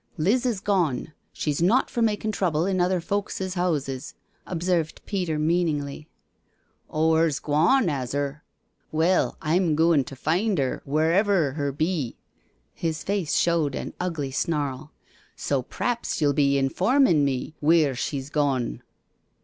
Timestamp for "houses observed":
3.37-4.99